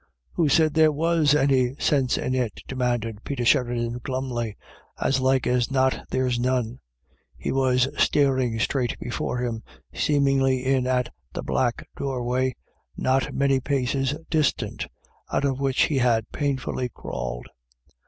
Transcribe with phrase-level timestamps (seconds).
[0.37, 4.47] "Who said there was any sinse in it?" de manded Peter Sheridan, glumly.
[4.47, 4.53] u
[4.99, 6.79] As like a£ not there's none."
[7.37, 9.61] He was staring straight before him,
[9.93, 12.55] seemingly in at the black doorway,
[12.97, 14.87] not many paces distant,
[15.31, 17.45] out of which he had painfully crawled.